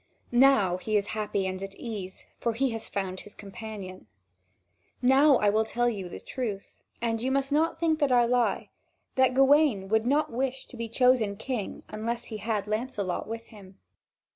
[0.31, 4.07] Now he is happy and at ease, when he has found his companion.
[4.99, 8.69] Now I will tell you the truth, and you must not think I lie,
[9.13, 13.77] that Gawain would not wish to be chosen king, unless he had Lancelot with him.